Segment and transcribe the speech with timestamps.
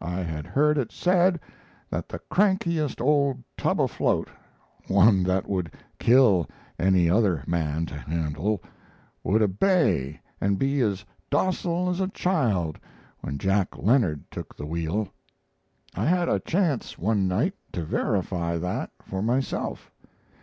[0.00, 1.38] I had heard it said
[1.90, 4.30] that the crankiest old tub afloat
[4.88, 6.46] one that would kill
[6.78, 8.62] any other man to handle
[9.22, 12.78] would obey and be as docile as a child
[13.20, 15.08] when Jack Leonard took the wheel.
[15.94, 19.90] I had a chance one night to verify that for myself.